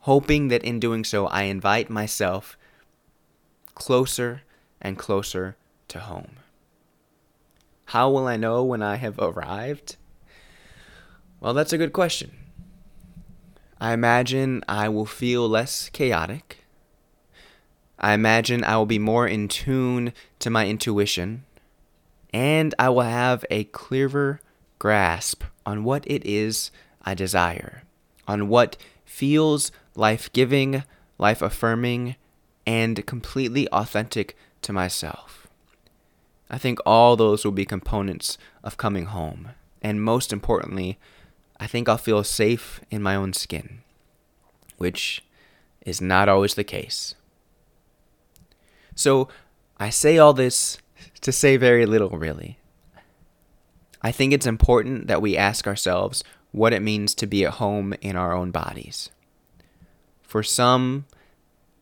hoping 0.00 0.48
that 0.48 0.64
in 0.64 0.80
doing 0.80 1.04
so, 1.04 1.26
I 1.26 1.42
invite 1.42 1.90
myself 1.90 2.56
closer 3.74 4.42
and 4.80 4.98
closer 4.98 5.56
to 5.88 6.00
home. 6.00 6.36
How 7.86 8.10
will 8.10 8.26
I 8.26 8.36
know 8.36 8.62
when 8.62 8.82
I 8.82 8.96
have 8.96 9.18
arrived? 9.18 9.96
Well, 11.40 11.54
that's 11.54 11.72
a 11.72 11.78
good 11.78 11.92
question. 11.92 12.32
I 13.80 13.92
imagine 13.94 14.62
I 14.68 14.88
will 14.88 15.06
feel 15.06 15.48
less 15.48 15.88
chaotic. 15.88 16.58
I 17.98 18.12
imagine 18.12 18.62
I 18.62 18.76
will 18.76 18.86
be 18.86 18.98
more 18.98 19.26
in 19.26 19.48
tune 19.48 20.12
to 20.38 20.50
my 20.50 20.66
intuition. 20.68 21.44
And 22.32 22.74
I 22.78 22.90
will 22.90 23.02
have 23.02 23.44
a 23.50 23.64
clearer 23.64 24.40
grasp 24.78 25.42
on 25.66 25.82
what 25.82 26.04
it 26.06 26.24
is 26.24 26.70
I 27.02 27.14
desire, 27.14 27.82
on 28.28 28.48
what 28.48 28.76
feels 29.10 29.72
life 29.96 30.32
giving, 30.32 30.84
life 31.18 31.42
affirming, 31.42 32.14
and 32.64 33.04
completely 33.06 33.68
authentic 33.68 34.36
to 34.62 34.72
myself. 34.72 35.48
I 36.48 36.58
think 36.58 36.78
all 36.86 37.16
those 37.16 37.44
will 37.44 37.52
be 37.52 37.64
components 37.64 38.38
of 38.62 38.76
coming 38.76 39.06
home. 39.06 39.50
And 39.82 40.02
most 40.02 40.32
importantly, 40.32 40.98
I 41.58 41.66
think 41.66 41.88
I'll 41.88 41.98
feel 41.98 42.22
safe 42.22 42.80
in 42.90 43.02
my 43.02 43.16
own 43.16 43.32
skin, 43.32 43.80
which 44.78 45.24
is 45.84 46.00
not 46.00 46.28
always 46.28 46.54
the 46.54 46.64
case. 46.64 47.16
So 48.94 49.28
I 49.78 49.90
say 49.90 50.18
all 50.18 50.32
this 50.32 50.78
to 51.20 51.32
say 51.32 51.56
very 51.56 51.84
little, 51.84 52.10
really. 52.10 52.58
I 54.02 54.12
think 54.12 54.32
it's 54.32 54.46
important 54.46 55.08
that 55.08 55.20
we 55.20 55.36
ask 55.36 55.66
ourselves 55.66 56.22
what 56.52 56.72
it 56.72 56.82
means 56.82 57.14
to 57.14 57.26
be 57.26 57.44
at 57.44 57.54
home 57.54 57.94
in 58.00 58.16
our 58.16 58.32
own 58.32 58.50
bodies. 58.50 59.10
For 60.22 60.42
some, 60.42 61.06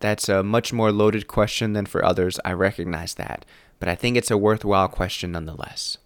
that's 0.00 0.28
a 0.28 0.42
much 0.42 0.72
more 0.72 0.92
loaded 0.92 1.26
question 1.26 1.72
than 1.72 1.86
for 1.86 2.04
others. 2.04 2.38
I 2.44 2.52
recognize 2.52 3.14
that. 3.14 3.44
But 3.80 3.88
I 3.88 3.94
think 3.94 4.16
it's 4.16 4.30
a 4.30 4.38
worthwhile 4.38 4.88
question 4.88 5.32
nonetheless. 5.32 5.98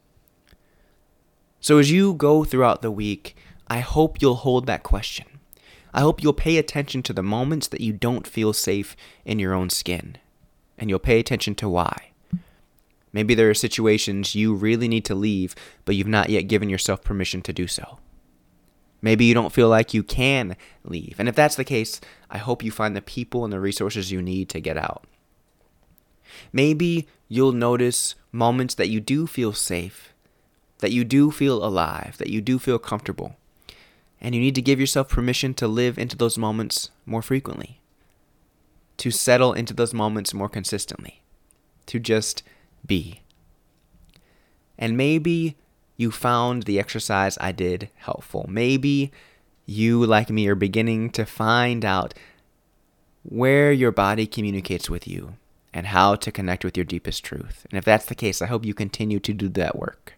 So 1.61 1.79
as 1.79 1.91
you 1.91 2.15
go 2.15 2.45
throughout 2.45 2.83
the 2.83 2.91
week, 2.91 3.37
I 3.69 3.81
hope 3.81 4.21
you'll 4.21 4.35
hold 4.35 4.67
that 4.67 4.83
question. 4.83 5.27
I 5.95 6.01
hope 6.01 6.23
you'll 6.23 6.33
pay 6.33 6.57
attention 6.57 7.03
to 7.05 7.13
the 7.13 7.23
moments 7.23 7.69
that 7.69 7.81
you 7.81 7.93
don't 7.93 8.27
feel 8.27 8.53
safe 8.53 8.97
in 9.25 9.39
your 9.39 9.53
own 9.53 9.71
skin. 9.71 10.17
And 10.79 10.91
you'll 10.91 10.99
pay 10.99 11.21
attention 11.21 11.55
to 11.57 11.69
why. 11.69 12.11
Maybe 13.13 13.35
there 13.35 13.51
are 13.51 13.55
situations 13.55 14.35
you 14.35 14.55
really 14.55 14.89
need 14.89 15.05
to 15.05 15.15
leave, 15.15 15.55
but 15.85 15.95
you've 15.95 16.07
not 16.07 16.31
yet 16.31 16.43
given 16.43 16.71
yourself 16.71 17.05
permission 17.05 17.43
to 17.43 17.53
do 17.53 17.67
so. 17.67 17.99
Maybe 19.03 19.25
you 19.25 19.35
don't 19.35 19.53
feel 19.53 19.69
like 19.69 19.93
you 19.93 20.05
can 20.05 20.57
leave. 20.85 21.17
And 21.19 21.29
if 21.29 21.35
that's 21.35 21.57
the 21.57 21.65
case, 21.65 22.01
I 22.31 22.39
hope 22.39 22.63
you 22.63 22.71
find 22.71 22.97
the 22.97 23.03
people 23.03 23.45
and 23.45 23.53
the 23.53 23.61
resources 23.61 24.13
you 24.13 24.23
need 24.23 24.49
to 24.51 24.61
get 24.61 24.77
out. 24.77 25.05
Maybe 26.53 27.09
you'll 27.29 27.53
notice 27.53 28.15
moments 28.31 28.77
that 28.77 28.89
you 28.89 29.01
do 29.01 29.27
feel 29.27 29.53
safe, 29.53 30.15
that 30.79 30.93
you 30.93 31.05
do 31.05 31.31
feel 31.31 31.65
alive, 31.65 32.17
that 32.19 32.31
you 32.31 32.41
do 32.41 32.59
feel 32.59 32.79
comfortable. 32.79 33.37
And 34.21 34.37
you 34.37 34.41
need 34.41 34.55
to 34.55 34.63
give 34.63 34.79
yourself 34.79 35.09
permission 35.09 35.53
to 35.55 35.67
live 35.67 35.99
into 35.99 36.17
those 36.17 36.39
moments 36.39 36.91
more 37.05 37.23
frequently, 37.23 37.81
to 38.99 39.11
settle 39.11 39.53
into 39.53 39.75
those 39.75 39.93
moments 39.93 40.33
more 40.33 40.49
consistently, 40.49 41.23
to 41.87 41.99
just 41.99 42.45
be. 42.87 43.21
And 44.79 44.97
maybe 44.97 45.57
you 46.03 46.11
found 46.11 46.65
the 46.65 46.79
exercise 46.79 47.39
I 47.41 47.53
did 47.53 47.89
helpful. 47.95 48.45
Maybe 48.49 49.13
you, 49.65 50.05
like 50.05 50.29
me, 50.29 50.49
are 50.49 50.57
beginning 50.57 51.11
to 51.11 51.25
find 51.25 51.85
out 51.85 52.13
where 53.23 53.71
your 53.73 53.93
body 53.93 54.27
communicates 54.27 54.91
with 54.91 55.07
you 55.07 55.37
and 55.73 55.87
how 55.87 56.17
to 56.17 56.33
connect 56.33 56.65
with 56.65 56.77
your 56.77 56.85
deepest 56.85 57.25
truth. 57.25 57.65
And 57.71 57.79
if 57.79 57.85
that's 57.85 58.07
the 58.07 58.17
case, 58.17 58.43
I 58.43 58.47
hope 58.47 58.67
you 58.67 58.75
continue 58.75 59.21
to 59.21 59.33
do 59.33 59.49
that 59.51 59.79
work. 59.79 60.15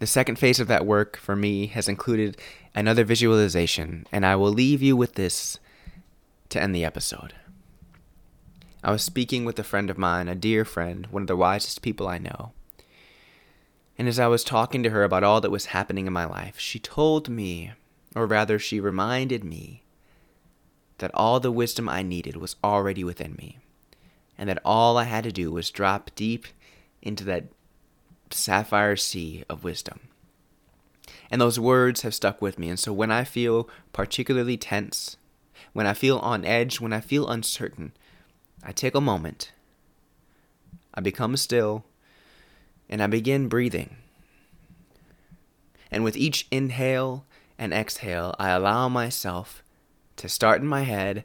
The 0.00 0.06
second 0.06 0.38
phase 0.38 0.60
of 0.60 0.68
that 0.68 0.84
work 0.84 1.16
for 1.16 1.34
me 1.34 1.66
has 1.68 1.88
included 1.88 2.36
another 2.74 3.04
visualization, 3.04 4.06
and 4.12 4.26
I 4.26 4.36
will 4.36 4.52
leave 4.52 4.82
you 4.82 4.96
with 4.96 5.14
this 5.14 5.58
to 6.50 6.60
end 6.60 6.74
the 6.74 6.84
episode. 6.84 7.34
I 8.82 8.90
was 8.92 9.02
speaking 9.02 9.44
with 9.44 9.58
a 9.58 9.64
friend 9.64 9.90
of 9.90 9.98
mine, 9.98 10.28
a 10.28 10.34
dear 10.34 10.64
friend, 10.64 11.06
one 11.10 11.22
of 11.22 11.28
the 11.28 11.36
wisest 11.36 11.82
people 11.82 12.06
I 12.06 12.18
know. 12.18 12.52
And 13.98 14.06
as 14.06 14.20
I 14.20 14.28
was 14.28 14.44
talking 14.44 14.84
to 14.84 14.90
her 14.90 15.02
about 15.02 15.24
all 15.24 15.40
that 15.40 15.50
was 15.50 15.66
happening 15.66 16.06
in 16.06 16.12
my 16.12 16.24
life, 16.24 16.58
she 16.58 16.78
told 16.78 17.28
me, 17.28 17.72
or 18.14 18.26
rather, 18.26 18.58
she 18.58 18.78
reminded 18.78 19.42
me, 19.42 19.82
that 20.98 21.10
all 21.14 21.40
the 21.40 21.52
wisdom 21.52 21.88
I 21.88 22.02
needed 22.02 22.36
was 22.36 22.56
already 22.62 23.02
within 23.02 23.34
me, 23.34 23.58
and 24.36 24.48
that 24.48 24.62
all 24.64 24.96
I 24.96 25.04
had 25.04 25.24
to 25.24 25.32
do 25.32 25.50
was 25.50 25.70
drop 25.70 26.10
deep 26.14 26.46
into 27.02 27.24
that 27.24 27.46
sapphire 28.30 28.96
sea 28.96 29.44
of 29.48 29.64
wisdom. 29.64 30.00
And 31.30 31.40
those 31.40 31.58
words 31.58 32.02
have 32.02 32.14
stuck 32.14 32.40
with 32.40 32.58
me. 32.58 32.68
And 32.68 32.78
so 32.78 32.92
when 32.92 33.10
I 33.10 33.24
feel 33.24 33.68
particularly 33.92 34.56
tense, 34.56 35.16
when 35.72 35.86
I 35.86 35.94
feel 35.94 36.18
on 36.18 36.44
edge, 36.44 36.80
when 36.80 36.92
I 36.92 37.00
feel 37.00 37.28
uncertain, 37.28 37.92
I 38.62 38.72
take 38.72 38.94
a 38.94 39.00
moment, 39.00 39.52
I 40.94 41.00
become 41.00 41.36
still, 41.36 41.84
and 42.88 43.02
I 43.02 43.06
begin 43.06 43.48
breathing. 43.48 43.96
And 45.90 46.04
with 46.04 46.16
each 46.16 46.46
inhale 46.50 47.24
and 47.58 47.72
exhale, 47.72 48.34
I 48.38 48.50
allow 48.50 48.88
myself 48.88 49.62
to 50.16 50.28
start 50.28 50.60
in 50.60 50.66
my 50.66 50.82
head 50.82 51.24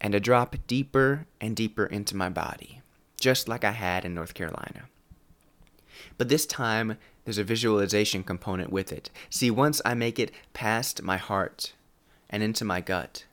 and 0.00 0.12
to 0.12 0.20
drop 0.20 0.56
deeper 0.66 1.26
and 1.40 1.56
deeper 1.56 1.86
into 1.86 2.16
my 2.16 2.28
body, 2.28 2.82
just 3.20 3.48
like 3.48 3.64
I 3.64 3.70
had 3.70 4.04
in 4.04 4.14
North 4.14 4.34
Carolina. 4.34 4.84
But 6.18 6.28
this 6.28 6.46
time, 6.46 6.98
there's 7.24 7.38
a 7.38 7.44
visualization 7.44 8.24
component 8.24 8.70
with 8.70 8.92
it. 8.92 9.10
See, 9.30 9.50
once 9.50 9.80
I 9.84 9.94
make 9.94 10.18
it 10.18 10.32
past 10.52 11.02
my 11.02 11.16
heart 11.16 11.72
and 12.28 12.42
into 12.42 12.64
my 12.64 12.80
gut, 12.80 13.24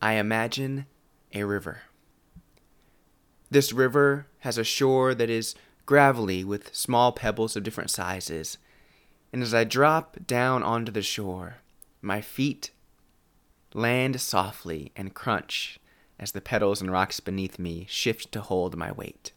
I 0.00 0.14
imagine 0.14 0.86
a 1.34 1.44
river. 1.44 1.82
This 3.50 3.72
river 3.72 4.26
has 4.40 4.56
a 4.56 4.64
shore 4.64 5.14
that 5.14 5.28
is 5.28 5.54
gravelly 5.90 6.44
with 6.44 6.72
small 6.72 7.10
pebbles 7.10 7.56
of 7.56 7.64
different 7.64 7.90
sizes. 7.90 8.58
And 9.32 9.42
as 9.42 9.52
I 9.52 9.64
drop 9.64 10.18
down 10.24 10.62
onto 10.62 10.92
the 10.92 11.02
shore, 11.02 11.56
my 12.00 12.20
feet 12.20 12.70
land 13.74 14.20
softly 14.20 14.92
and 14.94 15.12
crunch 15.12 15.80
as 16.16 16.30
the 16.30 16.40
petals 16.40 16.80
and 16.80 16.92
rocks 16.92 17.18
beneath 17.18 17.58
me 17.58 17.88
shift 17.90 18.30
to 18.30 18.40
hold 18.40 18.76
my 18.76 18.92
weight. 18.92 19.32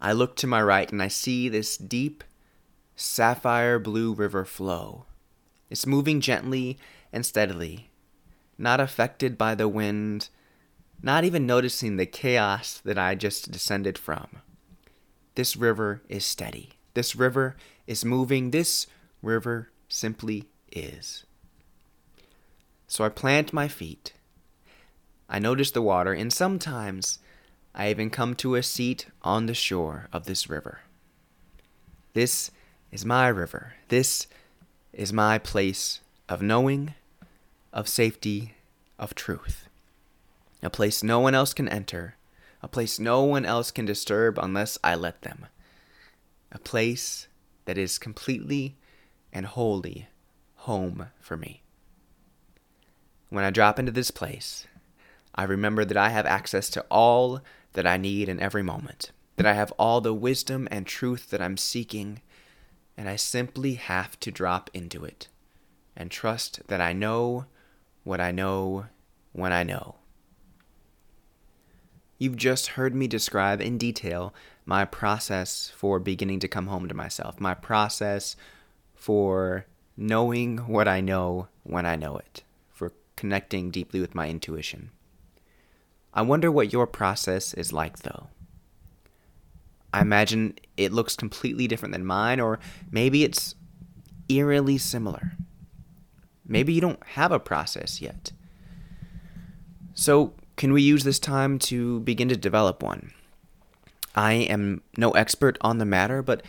I 0.00 0.10
look 0.10 0.34
to 0.38 0.48
my 0.48 0.60
right 0.60 0.90
and 0.90 1.00
I 1.00 1.06
see 1.06 1.48
this 1.48 1.76
deep, 1.76 2.24
sapphire 2.96 3.78
blue 3.78 4.12
river 4.12 4.44
flow. 4.44 5.04
It's 5.70 5.86
moving 5.86 6.20
gently 6.20 6.78
and 7.12 7.24
steadily, 7.24 7.90
not 8.58 8.80
affected 8.80 9.38
by 9.38 9.54
the 9.54 9.68
wind, 9.68 10.30
not 11.00 11.22
even 11.22 11.46
noticing 11.46 11.96
the 11.96 12.06
chaos 12.06 12.80
that 12.84 12.98
I 12.98 13.14
just 13.14 13.52
descended 13.52 13.96
from. 13.96 14.42
This 15.40 15.56
river 15.56 16.02
is 16.06 16.26
steady. 16.26 16.72
This 16.92 17.16
river 17.16 17.56
is 17.86 18.04
moving. 18.04 18.50
This 18.50 18.86
river 19.22 19.70
simply 19.88 20.44
is. 20.70 21.24
So 22.86 23.04
I 23.04 23.08
plant 23.08 23.50
my 23.50 23.66
feet. 23.66 24.12
I 25.30 25.38
notice 25.38 25.70
the 25.70 25.80
water, 25.80 26.12
and 26.12 26.30
sometimes 26.30 27.20
I 27.74 27.88
even 27.88 28.10
come 28.10 28.34
to 28.34 28.54
a 28.54 28.62
seat 28.62 29.06
on 29.22 29.46
the 29.46 29.54
shore 29.54 30.08
of 30.12 30.26
this 30.26 30.50
river. 30.50 30.80
This 32.12 32.50
is 32.92 33.06
my 33.06 33.28
river. 33.28 33.76
This 33.88 34.26
is 34.92 35.10
my 35.10 35.38
place 35.38 36.00
of 36.28 36.42
knowing, 36.42 36.92
of 37.72 37.88
safety, 37.88 38.56
of 38.98 39.14
truth. 39.14 39.70
A 40.62 40.68
place 40.68 41.02
no 41.02 41.18
one 41.18 41.34
else 41.34 41.54
can 41.54 41.66
enter, 41.66 42.16
a 42.62 42.68
place 42.68 42.98
no 42.98 43.22
one 43.22 43.44
else 43.44 43.70
can 43.70 43.84
disturb 43.84 44.38
unless 44.38 44.78
I 44.84 44.94
let 44.94 45.22
them, 45.22 45.46
a 46.52 46.58
place 46.58 47.28
that 47.64 47.78
is 47.78 47.98
completely 47.98 48.76
and 49.32 49.46
wholly 49.46 50.08
home 50.54 51.08
for 51.20 51.36
me. 51.36 51.62
when 53.28 53.44
I 53.44 53.50
drop 53.50 53.78
into 53.78 53.92
this 53.92 54.10
place, 54.10 54.66
I 55.34 55.44
remember 55.44 55.84
that 55.84 55.96
I 55.96 56.10
have 56.10 56.26
access 56.26 56.68
to 56.70 56.84
all 56.90 57.40
that 57.72 57.86
I 57.86 57.96
need 57.96 58.28
in 58.28 58.40
every 58.40 58.62
moment, 58.62 59.12
that 59.36 59.46
I 59.46 59.52
have 59.54 59.72
all 59.78 60.00
the 60.00 60.12
wisdom 60.12 60.66
and 60.70 60.84
truth 60.84 61.30
that 61.30 61.40
I'm 61.40 61.56
seeking, 61.56 62.20
and 62.96 63.08
I 63.08 63.16
simply 63.16 63.74
have 63.74 64.18
to 64.20 64.32
drop 64.32 64.68
into 64.74 65.04
it 65.04 65.28
and 65.96 66.10
trust 66.10 66.66
that 66.66 66.80
I 66.80 66.92
know 66.92 67.46
what 68.02 68.20
I 68.20 68.32
know 68.32 68.86
when 69.32 69.52
I 69.52 69.62
know. 69.62 69.99
You've 72.20 72.36
just 72.36 72.68
heard 72.68 72.94
me 72.94 73.08
describe 73.08 73.62
in 73.62 73.78
detail 73.78 74.34
my 74.66 74.84
process 74.84 75.72
for 75.74 75.98
beginning 75.98 76.38
to 76.40 76.48
come 76.48 76.66
home 76.66 76.86
to 76.86 76.94
myself, 76.94 77.40
my 77.40 77.54
process 77.54 78.36
for 78.94 79.64
knowing 79.96 80.58
what 80.58 80.86
I 80.86 81.00
know 81.00 81.48
when 81.62 81.86
I 81.86 81.96
know 81.96 82.18
it, 82.18 82.42
for 82.68 82.92
connecting 83.16 83.70
deeply 83.70 84.00
with 84.00 84.14
my 84.14 84.28
intuition. 84.28 84.90
I 86.12 86.20
wonder 86.20 86.52
what 86.52 86.74
your 86.74 86.86
process 86.86 87.54
is 87.54 87.72
like, 87.72 88.00
though. 88.00 88.26
I 89.94 90.02
imagine 90.02 90.58
it 90.76 90.92
looks 90.92 91.16
completely 91.16 91.66
different 91.66 91.92
than 91.92 92.04
mine, 92.04 92.38
or 92.38 92.58
maybe 92.90 93.24
it's 93.24 93.54
eerily 94.28 94.76
similar. 94.76 95.32
Maybe 96.46 96.74
you 96.74 96.82
don't 96.82 97.02
have 97.14 97.32
a 97.32 97.40
process 97.40 98.02
yet. 98.02 98.32
So, 99.94 100.34
can 100.60 100.74
we 100.74 100.82
use 100.82 101.04
this 101.04 101.18
time 101.18 101.58
to 101.58 102.00
begin 102.00 102.28
to 102.28 102.36
develop 102.36 102.82
one? 102.82 103.12
I 104.14 104.34
am 104.34 104.82
no 104.94 105.12
expert 105.12 105.56
on 105.62 105.78
the 105.78 105.86
matter, 105.86 106.20
but 106.20 106.42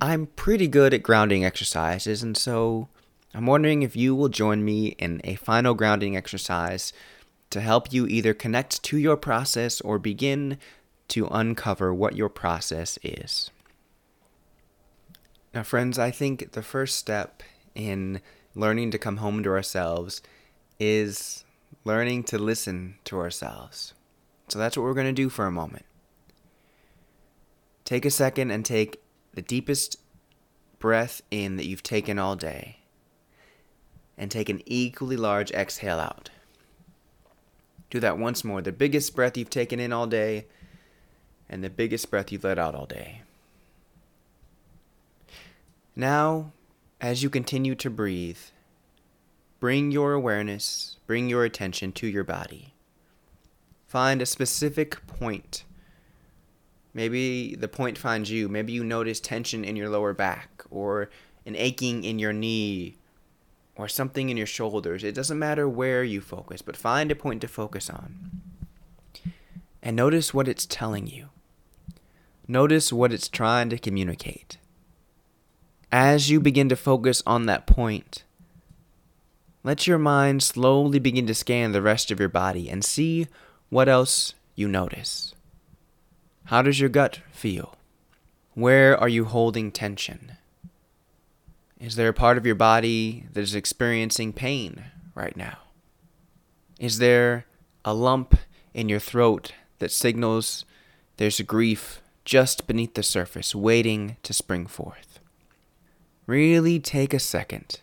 I'm 0.00 0.26
pretty 0.26 0.66
good 0.66 0.92
at 0.92 1.04
grounding 1.04 1.44
exercises, 1.44 2.20
and 2.20 2.36
so 2.36 2.88
I'm 3.32 3.46
wondering 3.46 3.84
if 3.84 3.94
you 3.94 4.12
will 4.16 4.28
join 4.28 4.64
me 4.64 4.88
in 4.98 5.20
a 5.22 5.36
final 5.36 5.74
grounding 5.74 6.16
exercise 6.16 6.92
to 7.50 7.60
help 7.60 7.92
you 7.92 8.08
either 8.08 8.34
connect 8.34 8.82
to 8.82 8.98
your 8.98 9.16
process 9.16 9.80
or 9.82 10.00
begin 10.00 10.58
to 11.06 11.28
uncover 11.28 11.94
what 11.94 12.16
your 12.16 12.28
process 12.28 12.98
is. 13.04 13.52
Now, 15.54 15.62
friends, 15.62 15.96
I 15.96 16.10
think 16.10 16.50
the 16.50 16.62
first 16.62 16.96
step 16.96 17.44
in 17.76 18.20
learning 18.56 18.90
to 18.90 18.98
come 18.98 19.18
home 19.18 19.44
to 19.44 19.50
ourselves 19.50 20.22
is 20.80 21.44
learning 21.84 22.24
to 22.24 22.38
listen 22.38 22.96
to 23.04 23.18
ourselves. 23.18 23.94
So 24.48 24.58
that's 24.58 24.76
what 24.76 24.84
we're 24.84 24.94
going 24.94 25.06
to 25.06 25.12
do 25.12 25.28
for 25.28 25.46
a 25.46 25.50
moment. 25.50 25.84
Take 27.84 28.04
a 28.04 28.10
second 28.10 28.50
and 28.50 28.64
take 28.64 29.00
the 29.34 29.42
deepest 29.42 29.98
breath 30.78 31.22
in 31.30 31.56
that 31.56 31.66
you've 31.66 31.82
taken 31.82 32.18
all 32.18 32.36
day, 32.36 32.78
and 34.16 34.30
take 34.30 34.48
an 34.48 34.62
equally 34.66 35.16
large 35.16 35.50
exhale 35.52 35.98
out. 35.98 36.30
Do 37.90 38.00
that 38.00 38.18
once 38.18 38.44
more. 38.44 38.60
The 38.60 38.72
biggest 38.72 39.14
breath 39.14 39.36
you've 39.36 39.48
taken 39.48 39.80
in 39.80 39.92
all 39.92 40.06
day 40.06 40.46
and 41.48 41.64
the 41.64 41.70
biggest 41.70 42.10
breath 42.10 42.30
you've 42.30 42.44
let 42.44 42.58
out 42.58 42.74
all 42.74 42.86
day. 42.86 43.22
Now, 45.96 46.52
as 47.00 47.22
you 47.22 47.30
continue 47.30 47.74
to 47.76 47.88
breathe, 47.90 48.38
bring 49.60 49.90
your 49.90 50.12
awareness, 50.12 50.96
bring 51.06 51.28
your 51.28 51.44
attention 51.44 51.92
to 51.92 52.06
your 52.06 52.24
body. 52.24 52.74
Find 53.86 54.20
a 54.20 54.26
specific 54.26 55.06
point. 55.06 55.64
Maybe 56.94 57.54
the 57.54 57.68
point 57.68 57.96
finds 57.96 58.30
you. 58.30 58.48
Maybe 58.48 58.72
you 58.72 58.84
notice 58.84 59.20
tension 59.20 59.64
in 59.64 59.76
your 59.76 59.88
lower 59.88 60.12
back 60.12 60.64
or 60.70 61.10
an 61.46 61.56
aching 61.56 62.04
in 62.04 62.18
your 62.18 62.32
knee 62.32 62.96
or 63.76 63.88
something 63.88 64.28
in 64.28 64.36
your 64.36 64.46
shoulders. 64.46 65.04
It 65.04 65.14
doesn't 65.14 65.38
matter 65.38 65.68
where 65.68 66.04
you 66.04 66.20
focus, 66.20 66.60
but 66.60 66.76
find 66.76 67.10
a 67.10 67.14
point 67.14 67.40
to 67.42 67.48
focus 67.48 67.88
on. 67.88 68.42
And 69.82 69.96
notice 69.96 70.34
what 70.34 70.48
it's 70.48 70.66
telling 70.66 71.06
you. 71.06 71.28
Notice 72.46 72.92
what 72.92 73.12
it's 73.12 73.28
trying 73.28 73.70
to 73.70 73.78
communicate. 73.78 74.58
As 75.92 76.30
you 76.30 76.40
begin 76.40 76.68
to 76.68 76.76
focus 76.76 77.22
on 77.26 77.46
that 77.46 77.66
point, 77.66 78.24
let 79.64 79.86
your 79.86 79.98
mind 79.98 80.42
slowly 80.42 80.98
begin 80.98 81.26
to 81.26 81.34
scan 81.34 81.72
the 81.72 81.82
rest 81.82 82.10
of 82.10 82.20
your 82.20 82.28
body 82.28 82.68
and 82.70 82.84
see 82.84 83.26
what 83.68 83.88
else 83.88 84.34
you 84.54 84.68
notice. 84.68 85.34
How 86.44 86.62
does 86.62 86.80
your 86.80 86.88
gut 86.88 87.20
feel? 87.30 87.76
Where 88.54 88.98
are 88.98 89.08
you 89.08 89.24
holding 89.24 89.70
tension? 89.70 90.32
Is 91.78 91.96
there 91.96 92.08
a 92.08 92.14
part 92.14 92.38
of 92.38 92.46
your 92.46 92.54
body 92.54 93.26
that 93.32 93.40
is 93.40 93.54
experiencing 93.54 94.32
pain 94.32 94.84
right 95.14 95.36
now? 95.36 95.58
Is 96.80 96.98
there 96.98 97.46
a 97.84 97.94
lump 97.94 98.36
in 98.72 98.88
your 98.88 98.98
throat 98.98 99.52
that 99.78 99.92
signals 99.92 100.64
there's 101.18 101.40
grief 101.40 102.00
just 102.24 102.66
beneath 102.66 102.94
the 102.94 103.02
surface 103.02 103.54
waiting 103.54 104.16
to 104.22 104.32
spring 104.32 104.66
forth? 104.66 105.20
Really 106.26 106.78
take 106.80 107.14
a 107.14 107.18
second 107.18 107.80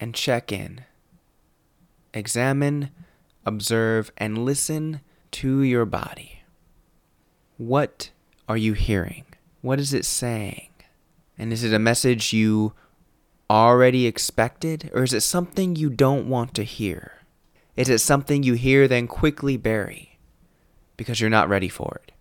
and 0.00 0.14
check 0.14 0.50
in. 0.50 0.84
Examine, 2.12 2.90
observe, 3.46 4.10
and 4.16 4.44
listen 4.44 5.00
to 5.32 5.62
your 5.62 5.84
body. 5.84 6.42
What 7.58 8.10
are 8.48 8.56
you 8.56 8.72
hearing? 8.72 9.26
What 9.60 9.78
is 9.78 9.92
it 9.92 10.04
saying? 10.04 10.70
And 11.38 11.52
is 11.52 11.62
it 11.62 11.72
a 11.72 11.78
message 11.78 12.32
you 12.32 12.72
already 13.48 14.06
expected, 14.06 14.90
or 14.94 15.02
is 15.02 15.12
it 15.12 15.20
something 15.20 15.76
you 15.76 15.90
don't 15.90 16.28
want 16.28 16.54
to 16.54 16.64
hear? 16.64 17.12
Is 17.76 17.88
it 17.88 17.98
something 17.98 18.42
you 18.42 18.54
hear 18.54 18.88
then 18.88 19.06
quickly 19.06 19.56
bury 19.56 20.18
because 20.96 21.20
you're 21.20 21.30
not 21.30 21.48
ready 21.48 21.68
for 21.68 22.00
it? 22.02 22.12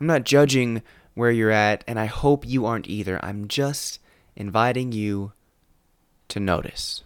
I'm 0.00 0.06
not 0.06 0.24
judging 0.24 0.82
where 1.14 1.30
you're 1.30 1.50
at, 1.50 1.84
and 1.86 1.98
I 1.98 2.06
hope 2.06 2.46
you 2.46 2.66
aren't 2.66 2.88
either. 2.88 3.22
I'm 3.24 3.48
just 3.48 3.98
inviting 4.34 4.92
you 4.92 5.32
to 6.32 6.40
notice. 6.40 7.02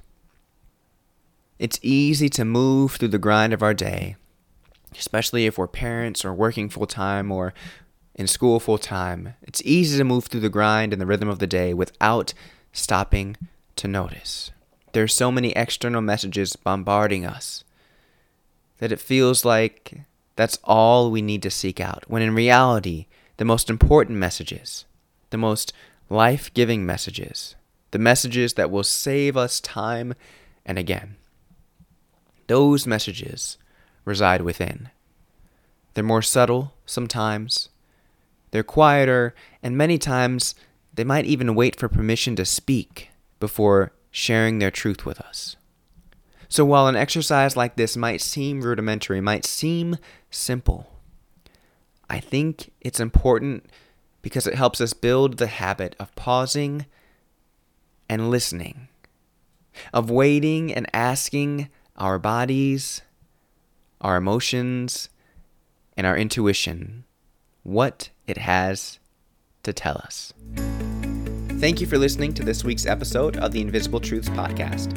It's 1.58 1.80
easy 1.82 2.28
to 2.30 2.44
move 2.44 2.92
through 2.92 3.08
the 3.08 3.18
grind 3.18 3.52
of 3.52 3.62
our 3.62 3.74
day, 3.74 4.16
especially 4.96 5.46
if 5.46 5.58
we're 5.58 5.66
parents 5.66 6.24
or 6.24 6.32
working 6.32 6.68
full 6.68 6.86
time 6.86 7.32
or 7.32 7.52
in 8.14 8.26
school 8.26 8.60
full 8.60 8.78
time, 8.78 9.34
it's 9.42 9.60
easy 9.64 9.98
to 9.98 10.04
move 10.04 10.26
through 10.26 10.40
the 10.40 10.48
grind 10.48 10.92
and 10.92 11.02
the 11.02 11.06
rhythm 11.06 11.28
of 11.28 11.38
the 11.38 11.46
day 11.46 11.74
without 11.74 12.32
stopping 12.72 13.36
to 13.76 13.88
notice. 13.88 14.52
There's 14.92 15.14
so 15.14 15.30
many 15.30 15.50
external 15.50 16.00
messages 16.00 16.56
bombarding 16.56 17.26
us 17.26 17.64
that 18.78 18.92
it 18.92 19.00
feels 19.00 19.44
like 19.44 20.02
that's 20.36 20.58
all 20.64 21.10
we 21.10 21.20
need 21.20 21.42
to 21.42 21.50
seek 21.50 21.80
out, 21.80 22.04
when 22.06 22.22
in 22.22 22.34
reality, 22.34 23.06
the 23.38 23.44
most 23.44 23.68
important 23.68 24.18
messages, 24.18 24.86
the 25.30 25.36
most 25.36 25.72
life 26.08 26.52
giving 26.54 26.86
messages, 26.86 27.56
the 27.90 27.98
messages 27.98 28.54
that 28.54 28.70
will 28.70 28.84
save 28.84 29.36
us 29.36 29.60
time 29.60 30.14
and 30.64 30.78
again, 30.78 31.16
those 32.48 32.86
messages 32.86 33.56
reside 34.04 34.42
within. 34.42 34.90
They're 35.94 36.04
more 36.04 36.22
subtle 36.22 36.74
sometimes, 36.84 37.68
they're 38.50 38.62
quieter, 38.62 39.34
and 39.62 39.76
many 39.76 39.98
times 39.98 40.54
they 40.92 41.04
might 41.04 41.24
even 41.24 41.54
wait 41.54 41.78
for 41.78 41.88
permission 41.88 42.36
to 42.36 42.44
speak 42.44 43.10
before 43.40 43.92
sharing 44.10 44.58
their 44.58 44.70
truth 44.70 45.04
with 45.04 45.20
us. 45.20 45.56
So 46.48 46.64
while 46.64 46.86
an 46.86 46.96
exercise 46.96 47.56
like 47.56 47.76
this 47.76 47.96
might 47.96 48.20
seem 48.20 48.62
rudimentary, 48.62 49.20
might 49.20 49.44
seem 49.44 49.96
simple, 50.30 50.90
I 52.08 52.20
think 52.20 52.72
it's 52.80 53.00
important 53.00 53.68
because 54.22 54.46
it 54.46 54.54
helps 54.54 54.80
us 54.80 54.92
build 54.92 55.38
the 55.38 55.48
habit 55.48 55.96
of 55.98 56.14
pausing 56.14 56.86
and 58.08 58.30
listening, 58.30 58.88
of 59.92 60.10
waiting 60.10 60.72
and 60.72 60.86
asking 60.92 61.68
our 61.96 62.18
bodies, 62.18 63.02
our 64.00 64.16
emotions, 64.16 65.08
and 65.96 66.06
our 66.06 66.16
intuition 66.16 67.04
what 67.62 68.10
it 68.26 68.38
has 68.38 68.98
to 69.62 69.72
tell 69.72 69.96
us. 69.96 70.32
Thank 71.58 71.80
you 71.80 71.86
for 71.86 71.98
listening 71.98 72.34
to 72.34 72.44
this 72.44 72.64
week's 72.64 72.86
episode 72.86 73.38
of 73.38 73.50
the 73.50 73.60
Invisible 73.60 73.98
Truths 73.98 74.28
podcast. 74.28 74.92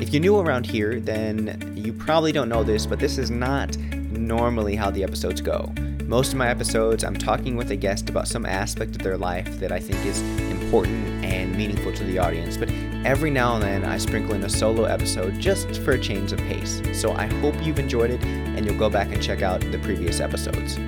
If 0.00 0.12
you're 0.12 0.20
new 0.20 0.38
around 0.38 0.64
here, 0.64 1.00
then 1.00 1.74
you 1.76 1.92
probably 1.92 2.32
don't 2.32 2.48
know 2.48 2.62
this, 2.62 2.86
but 2.86 2.98
this 2.98 3.18
is 3.18 3.30
not 3.30 3.76
normally 3.76 4.76
how 4.76 4.90
the 4.90 5.02
episodes 5.02 5.40
go. 5.40 5.72
Most 6.04 6.32
of 6.32 6.38
my 6.38 6.48
episodes, 6.48 7.02
I'm 7.02 7.16
talking 7.16 7.56
with 7.56 7.70
a 7.70 7.76
guest 7.76 8.08
about 8.10 8.28
some 8.28 8.46
aspect 8.46 8.96
of 8.96 9.02
their 9.02 9.18
life 9.18 9.58
that 9.58 9.72
I 9.72 9.80
think 9.80 10.04
is 10.06 10.20
important 10.74 11.24
and 11.24 11.54
meaningful 11.54 11.92
to 11.92 12.02
the 12.02 12.18
audience. 12.18 12.56
But 12.56 12.68
every 13.04 13.30
now 13.30 13.54
and 13.54 13.62
then, 13.62 13.84
I 13.84 13.96
sprinkle 13.96 14.34
in 14.34 14.42
a 14.42 14.48
solo 14.48 14.84
episode 14.84 15.38
just 15.38 15.80
for 15.82 15.92
a 15.92 15.98
change 15.98 16.32
of 16.32 16.40
pace. 16.40 16.82
So 16.92 17.12
I 17.12 17.26
hope 17.26 17.54
you've 17.62 17.78
enjoyed 17.78 18.10
it 18.10 18.20
and 18.24 18.66
you'll 18.66 18.78
go 18.78 18.90
back 18.90 19.12
and 19.12 19.22
check 19.22 19.40
out 19.40 19.60
the 19.60 19.78
previous 19.78 20.18
episodes. 20.18 20.80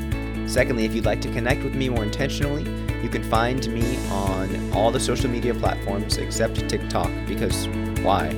Secondly, 0.53 0.87
if 0.87 0.95
you'd 0.95 1.05
like 1.05 1.21
to 1.21 1.31
connect 1.31 1.63
with 1.63 1.77
me 1.77 1.89
more 1.89 2.03
intentionally, 2.03 2.65
you 3.01 3.09
can 3.09 3.23
find 3.23 3.69
me 3.69 3.97
on 4.09 4.73
all 4.73 4.91
the 4.91 4.99
social 4.99 5.31
media 5.31 5.55
platforms 5.55 6.19
except 6.19 6.69
TikTok, 6.69 7.11
because 7.29 7.69
why? 8.03 8.31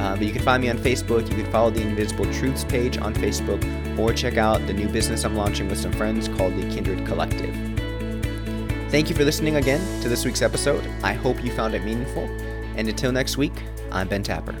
Uh, 0.00 0.16
but 0.16 0.22
you 0.22 0.32
can 0.32 0.42
find 0.42 0.60
me 0.60 0.70
on 0.70 0.78
Facebook. 0.78 1.28
You 1.28 1.44
can 1.44 1.52
follow 1.52 1.70
the 1.70 1.82
Invisible 1.82 2.24
Truths 2.32 2.64
page 2.64 2.98
on 2.98 3.14
Facebook, 3.14 3.62
or 3.96 4.12
check 4.12 4.38
out 4.38 4.66
the 4.66 4.72
new 4.72 4.88
business 4.88 5.24
I'm 5.24 5.36
launching 5.36 5.68
with 5.68 5.78
some 5.78 5.92
friends 5.92 6.26
called 6.26 6.56
the 6.56 6.68
Kindred 6.74 7.06
Collective. 7.06 7.69
Thank 8.90 9.08
you 9.08 9.14
for 9.14 9.24
listening 9.24 9.54
again 9.54 9.80
to 10.02 10.08
this 10.08 10.24
week's 10.24 10.42
episode. 10.42 10.84
I 11.04 11.12
hope 11.12 11.44
you 11.44 11.52
found 11.52 11.76
it 11.76 11.84
meaningful. 11.84 12.24
And 12.74 12.88
until 12.88 13.12
next 13.12 13.36
week, 13.36 13.52
I'm 13.92 14.08
Ben 14.08 14.24
Tapper. 14.24 14.56